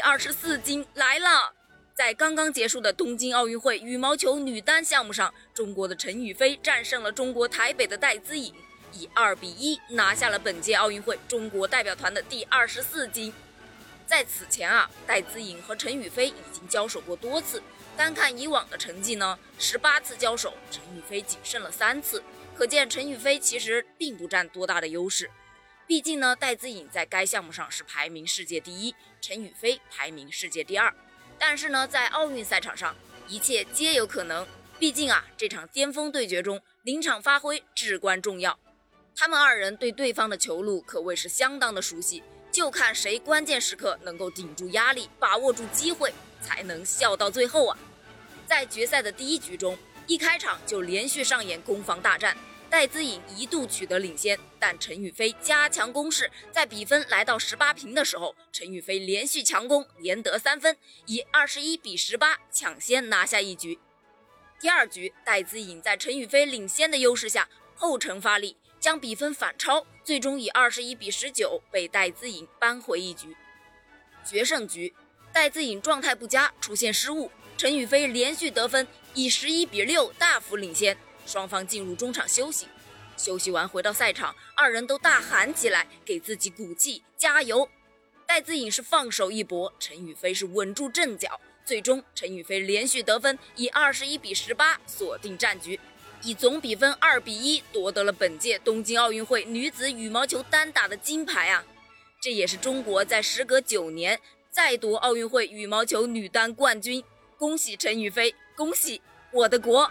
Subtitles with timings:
[0.00, 1.52] 第二十四金来了！
[1.92, 8.54] 在刚刚结束的东京奥运会羽毛球女单项目上，中国的陈雨菲战胜了中国台北的戴资颖，
[8.94, 13.30] 以二比一拿下了本届奥运会中国代表团的第二十四金。
[14.06, 17.62] 在此前啊，戴资颖和陈雨菲已经交手过多次，
[17.94, 22.22] 单看以往的成绩呢，十八次交手，陈雨菲仅胜了三次，
[22.56, 25.30] 可见陈雨菲其实并不占多大的优势。
[25.90, 30.94] 毕竟呢，戴资颖在该项目上是排名世界第一，陈雨菲排名世界第二。
[31.36, 32.94] 但是呢，在奥运赛场上，
[33.26, 34.46] 一切皆有可能。
[34.78, 38.56] 毕竟啊，这场巅峰对决中，临场发挥至关重要。
[39.16, 47.76] 他们二人对对方的球路可谓是相当的熟悉，就看谁关键时刻能够顶住压力，把握住机会，才能笑到最后啊！
[48.46, 52.36] 在决赛的第一局中，一开场就连续上演攻防大战。
[52.70, 60.76] 戴资颖一度取得领先，但陈雨菲加强攻势，在比分来到十八平的时候，陈雨菲连续强攻，连得三分，
[61.06, 63.80] 以二十一比十八抢先拿下一局。
[64.60, 73.36] 第二局，戴资颖在陈雨菲领先的优势下后程发力，将比分反超，最终以二十一比十九被戴资颖扳回一局。
[74.24, 74.94] 决胜局，
[75.32, 80.96] 戴资颖状态不佳，出现失误，陈雨菲连续得分，以十一比六大幅领先。
[81.30, 82.66] 双方进入中场休息，
[83.16, 87.68] 休息完回到赛场，二人都大喊起来，给自己鼓气，加油。
[88.26, 95.78] 戴资颖是放手一搏，陈雨菲是稳住阵脚，最终陈雨菲连续得分，以二十一比十八锁定战局，
[96.22, 101.64] 以总比分二比一夺得了本届东京奥运会女子羽毛球单打的金牌啊！
[102.20, 104.20] 这也是中国在时隔九年
[104.50, 107.04] 再夺奥运会羽毛球女单冠军，
[107.38, 109.90] 恭喜陈雨菲，恭喜我的国！